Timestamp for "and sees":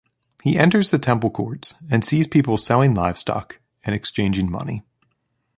1.91-2.25